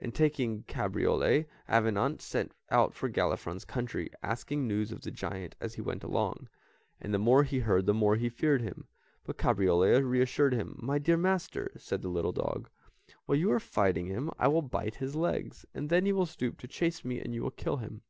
And, 0.00 0.12
taking 0.12 0.64
Cabriole, 0.64 1.44
Avenant 1.68 2.20
set 2.20 2.50
out 2.68 2.94
for 2.94 3.08
Galifron's 3.08 3.64
country, 3.64 4.10
asking 4.24 4.66
news 4.66 4.90
of 4.90 5.02
the 5.02 5.12
giant 5.12 5.54
as 5.60 5.74
he 5.74 5.80
went 5.80 6.02
along, 6.02 6.48
and 7.00 7.14
the 7.14 7.18
more 7.20 7.44
he 7.44 7.60
heard 7.60 7.86
the 7.86 7.94
more 7.94 8.16
he 8.16 8.28
feared 8.28 8.60
him, 8.60 8.88
but 9.22 9.38
Cabriole 9.38 10.00
reassured 10.02 10.52
him. 10.52 10.80
"My 10.82 10.98
dear 10.98 11.16
master," 11.16 11.70
said 11.76 12.02
the 12.02 12.08
little 12.08 12.32
dog, 12.32 12.68
"while 13.26 13.38
you 13.38 13.52
are 13.52 13.60
fighting 13.60 14.06
him 14.06 14.32
I 14.36 14.48
will 14.48 14.62
bite 14.62 14.96
his 14.96 15.14
legs, 15.14 15.64
then 15.72 16.06
he 16.06 16.12
will 16.12 16.26
stoop 16.26 16.58
to 16.58 16.66
chase 16.66 17.04
me, 17.04 17.20
and 17.20 17.32
you 17.32 17.44
will 17.44 17.52
kill 17.52 17.76
him." 17.76 18.02